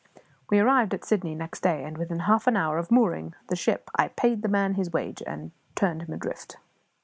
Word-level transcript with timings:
We 0.49 0.57
arrived 0.57 0.95
at 0.95 1.05
Sydney 1.05 1.35
next 1.35 1.61
day, 1.61 1.83
and 1.83 1.95
within 1.95 2.21
half 2.21 2.47
an 2.47 2.57
hour 2.57 2.79
of 2.79 2.89
mooring 2.89 3.35
the 3.49 3.55
ship 3.55 3.87
I 3.95 4.07
paid 4.07 4.41
the 4.41 4.47
man 4.47 4.73
his 4.73 4.91
wages 4.91 5.27
and 5.27 5.51
turned 5.75 6.01
him 6.01 6.11
adrift. 6.11 6.57